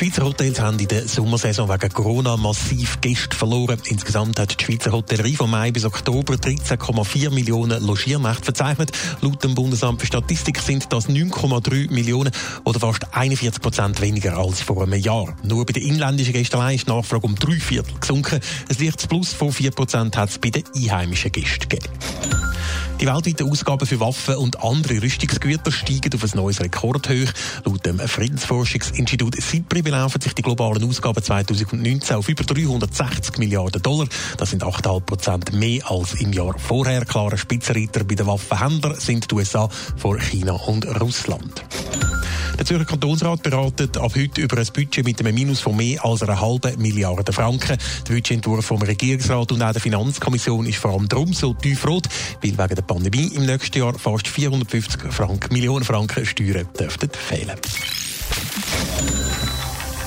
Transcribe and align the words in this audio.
Die 0.00 0.06
Schweizer 0.06 0.24
Hotels 0.24 0.58
haben 0.58 0.78
in 0.78 0.88
der 0.88 1.06
Sommersaison 1.06 1.68
wegen 1.68 1.92
Corona 1.92 2.38
massiv 2.38 3.02
Gäste 3.02 3.36
verloren. 3.36 3.78
Insgesamt 3.84 4.40
hat 4.40 4.58
die 4.58 4.64
Schweizer 4.64 4.92
Hotellerie 4.92 5.36
von 5.36 5.50
Mai 5.50 5.72
bis 5.72 5.84
Oktober 5.84 6.36
13,4 6.36 7.28
Millionen 7.28 7.84
Logiernächte 7.86 8.44
verzeichnet. 8.44 8.92
Laut 9.20 9.44
dem 9.44 9.54
Bundesamt 9.54 10.00
für 10.00 10.06
Statistik 10.06 10.58
sind 10.58 10.90
das 10.90 11.10
9,3 11.10 11.92
Millionen 11.92 12.30
oder 12.64 12.80
fast 12.80 13.14
41 13.14 13.60
Prozent 13.60 14.00
weniger 14.00 14.38
als 14.38 14.62
vor 14.62 14.82
einem 14.82 14.98
Jahr. 14.98 15.36
Nur 15.42 15.66
bei 15.66 15.74
den 15.74 15.82
inländischen 15.82 16.32
Gästen 16.32 16.56
allein 16.56 16.76
ist 16.76 16.86
die 16.86 16.92
Nachfrage 16.92 17.26
um 17.26 17.34
drei 17.34 17.60
Viertel 17.60 17.92
gesunken. 18.00 18.40
Ein 18.70 18.76
leichtes 18.82 19.06
Plus 19.06 19.34
von 19.34 19.52
4 19.52 19.70
Prozent 19.72 20.16
hat 20.16 20.30
es 20.30 20.38
bei 20.38 20.48
den 20.48 20.64
einheimischen 20.74 21.30
Gästen 21.30 21.68
gegeben. 21.68 22.49
Die 23.00 23.06
weltweiten 23.06 23.50
Ausgaben 23.50 23.86
für 23.86 23.98
Waffen 23.98 24.34
und 24.36 24.62
andere 24.62 25.00
Rüstungsgüter 25.00 25.72
steigen 25.72 26.12
auf 26.14 26.22
ein 26.22 26.30
neues 26.34 26.60
Rekordhoch. 26.60 27.32
Laut 27.64 27.86
dem 27.86 27.98
Friedensforschungsinstitut 27.98 29.40
SIPRI 29.40 29.80
belaufen 29.80 30.20
sich 30.20 30.34
die 30.34 30.42
globalen 30.42 30.84
Ausgaben 30.84 31.22
2019 31.22 32.16
auf 32.16 32.28
über 32.28 32.44
360 32.44 33.38
Milliarden 33.38 33.80
Dollar. 33.80 34.06
Das 34.36 34.50
sind 34.50 34.62
8,5 34.62 35.00
Prozent 35.00 35.52
mehr 35.54 35.90
als 35.90 36.12
im 36.20 36.34
Jahr 36.34 36.58
vorher. 36.58 37.06
Klare 37.06 37.38
Spitzenreiter 37.38 38.04
bei 38.04 38.16
den 38.16 38.26
Waffenhändlern 38.26 39.00
sind 39.00 39.30
die 39.30 39.34
USA 39.34 39.70
vor 39.96 40.18
China 40.18 40.52
und 40.52 40.84
Russland. 41.00 41.64
Der 42.60 42.66
Zürcher 42.66 42.84
Kantonsrat 42.84 43.42
beratet 43.42 43.96
ab 43.96 44.12
heute 44.14 44.42
über 44.42 44.58
ein 44.58 44.66
Budget 44.66 45.02
mit 45.02 45.18
einem 45.18 45.34
Minus 45.34 45.60
von 45.60 45.74
mehr 45.74 46.04
als 46.04 46.22
einer 46.22 46.42
halben 46.42 46.78
Milliarde 46.78 47.32
Franken. 47.32 47.78
Der 48.06 48.12
Budgetentwurf 48.12 48.66
vom 48.66 48.82
Regierungsrat 48.82 49.50
und 49.52 49.62
auch 49.62 49.72
der 49.72 49.80
Finanzkommission 49.80 50.66
ist 50.66 50.76
vor 50.76 50.90
allem 50.90 51.08
darum 51.08 51.32
so 51.32 51.54
tiefrot, 51.54 52.06
weil 52.42 52.58
wegen 52.58 52.74
der 52.74 52.82
Pandemie 52.82 53.28
im 53.28 53.46
nächsten 53.46 53.78
Jahr 53.78 53.98
fast 53.98 54.28
450 54.28 55.10
Franken, 55.10 55.54
Millionen 55.54 55.86
Franken 55.86 56.26
Steuern 56.26 56.68
dürften 56.78 57.08
fehlen. 57.12 57.56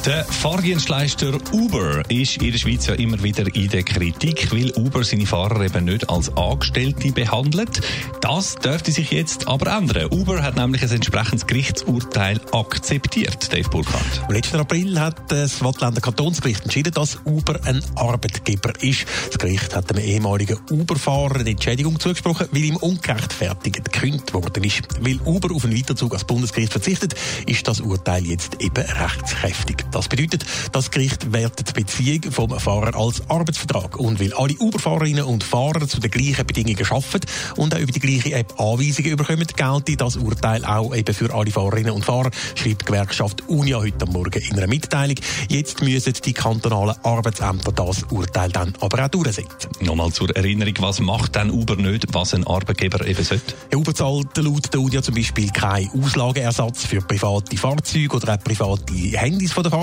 Der 0.06 0.26
Fahrdienstleister 0.26 1.38
Uber 1.54 2.04
ist 2.10 2.36
in 2.42 2.52
der 2.52 2.58
Schweiz 2.58 2.88
ja 2.88 2.94
immer 2.96 3.24
wieder 3.24 3.46
in 3.56 3.70
der 3.70 3.84
Kritik, 3.84 4.52
weil 4.52 4.70
Uber 4.72 5.02
seine 5.06 5.26
Fahrer 5.26 5.62
eben 5.62 5.86
nicht 5.86 6.10
als 6.10 6.36
Angestellte 6.36 7.14
behandelt. 7.14 7.80
Das 8.20 8.56
dürfte 8.56 8.92
sich 8.92 9.12
jetzt 9.12 9.48
aber 9.48 9.72
ändern. 9.72 10.12
Uber 10.12 10.44
hat 10.44 10.58
nämlich 10.58 10.84
ein 10.84 10.92
entsprechendes 10.92 11.48
Gerichtsurteil 11.48 12.42
akzeptiert, 12.52 13.54
Dave 13.54 13.70
Burkhardt. 13.70 14.24
Im 14.28 14.36
letzten 14.36 14.58
April 14.58 15.00
hat 15.00 15.32
das 15.32 15.64
Wattländer 15.64 16.02
Kantonsgericht 16.02 16.64
entschieden, 16.64 16.92
dass 16.92 17.20
Uber 17.24 17.62
ein 17.64 17.82
Arbeitgeber 17.96 18.74
ist. 18.82 19.06
Das 19.28 19.40
Gericht 19.40 19.74
hat 19.74 19.90
dem 19.90 20.00
ehemaligen 20.00 20.60
Uber-Fahrer 20.70 21.40
eine 21.40 21.52
Entschädigung 21.52 21.98
zugesprochen, 21.98 22.50
weil 22.52 22.66
ihm 22.66 22.76
ungerechtfertigt 22.76 23.86
gekündigt 23.86 24.34
worden 24.34 24.66
ist. 24.66 24.82
Weil 25.00 25.22
Uber 25.24 25.56
auf 25.56 25.64
einen 25.64 25.78
Weiterzug 25.78 26.12
als 26.12 26.26
Bundesgericht 26.26 26.74
verzichtet, 26.74 27.16
ist 27.46 27.66
das 27.70 27.80
Urteil 27.80 28.26
jetzt 28.26 28.62
eben 28.62 28.84
rechtskräftig. 28.84 29.86
Das 29.94 30.08
bedeutet, 30.08 30.44
das 30.72 30.90
Gericht 30.90 31.32
wertet 31.32 31.70
die 31.70 31.74
Beziehung 31.74 32.32
vom 32.32 32.50
Fahrer 32.60 32.96
als 32.96 33.22
Arbeitsvertrag. 33.30 34.00
Und 34.00 34.20
weil 34.20 34.34
alle 34.34 34.56
Uber-Fahrerinnen 34.58 35.24
und 35.24 35.44
Fahrer 35.44 35.88
zu 35.88 36.00
den 36.00 36.10
gleichen 36.10 36.48
Bedingungen 36.48 36.86
arbeiten 36.90 37.28
und 37.58 37.76
auch 37.76 37.80
über 37.80 37.92
die 37.92 38.00
gleiche 38.00 38.34
App 38.34 38.60
Anweisungen 38.60 39.16
bekommen, 39.16 39.46
gilt 39.86 40.02
das 40.02 40.16
Urteil 40.16 40.66
auch 40.66 40.96
eben 40.96 41.14
für 41.14 41.32
alle 41.32 41.52
Fahrerinnen 41.52 41.92
und 41.92 42.06
Fahrer, 42.06 42.32
schreibt 42.56 42.82
die 42.82 42.86
Gewerkschaft 42.86 43.48
Unia 43.48 43.78
heute 43.78 44.08
Morgen 44.08 44.42
in 44.42 44.58
einer 44.58 44.66
Mitteilung. 44.66 45.18
Jetzt 45.48 45.82
müssen 45.84 46.14
die 46.26 46.34
kantonalen 46.34 46.96
Arbeitsämter 47.04 47.72
das 47.72 48.04
Urteil 48.10 48.50
dann 48.50 48.74
aber 48.80 49.06
auch 49.06 49.10
durchsetzen. 49.10 49.70
Nochmal 49.82 50.12
zur 50.12 50.36
Erinnerung, 50.36 50.74
was 50.80 51.02
macht 51.02 51.36
denn 51.36 51.52
Uber 51.52 51.76
nicht, 51.76 52.12
was 52.14 52.34
ein 52.34 52.48
Arbeitgeber 52.48 53.06
eben 53.06 53.24
sollte? 53.24 53.54
Uber 53.76 53.94
zahlt 53.94 54.38
laut 54.38 54.74
der 54.74 54.80
Unia 54.82 55.04
zum 55.04 55.14
Beispiel 55.14 55.52
keinen 55.52 55.92
Auslageersatz 55.92 56.88
für 56.88 57.02
private 57.02 57.56
Fahrzeuge 57.58 58.16
oder 58.16 58.34
auch 58.34 58.44
private 58.44 58.94
Handys 58.94 59.54
von 59.54 59.62
der 59.62 59.72
Fahrer. 59.72 59.83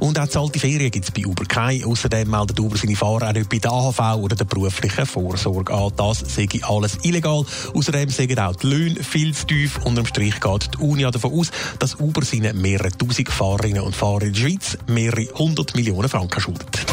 Und 0.00 0.18
auch 0.18 0.28
zahlte 0.28 0.58
Ferien 0.58 0.90
gibt 0.90 1.04
es 1.06 1.10
bei 1.10 1.26
Uber 1.26 1.44
keine. 1.44 1.86
Außerdem 1.86 2.30
meldet 2.30 2.60
Uber 2.60 2.76
seine 2.76 2.96
Fahrer 2.96 3.28
auch 3.28 3.32
nicht 3.32 3.48
bei 3.48 3.58
der 3.58 3.72
AHV 3.72 4.16
oder 4.16 4.36
der 4.36 4.44
beruflichen 4.44 5.06
Vorsorge 5.06 5.72
an. 5.72 5.92
Das 5.96 6.24
sei 6.26 6.48
alles 6.62 6.98
illegal. 7.02 7.44
Außerdem 7.74 8.10
sagen 8.10 8.38
auch 8.38 8.56
die 8.56 8.66
Löhne 8.66 9.02
viel 9.02 9.34
zu 9.34 9.46
tief. 9.46 9.78
Unterm 9.84 10.06
Strich 10.06 10.40
geht 10.40 10.70
die 10.74 10.78
Uni 10.84 11.02
davon 11.02 11.32
aus, 11.32 11.50
dass 11.78 11.96
Uber 11.96 12.24
seinen 12.24 12.60
mehrere 12.60 12.90
tausend 12.90 13.30
Fahrerinnen 13.30 13.82
und 13.82 13.94
Fahrer 13.94 14.22
in 14.22 14.32
der 14.32 14.40
Schweiz 14.40 14.78
mehrere 14.86 15.26
hundert 15.34 15.74
Millionen 15.74 16.08
Franken 16.08 16.40
schuldet. 16.40 16.86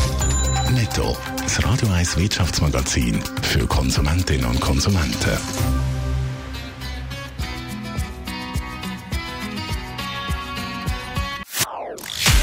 Netto. 0.72 1.16
Das 1.38 1.64
Radio 1.64 1.90
1 1.90 2.18
Wirtschaftsmagazin 2.18 3.22
für 3.42 3.68
Konsumentinnen 3.68 4.46
und 4.46 4.60
Konsumenten. 4.60 5.83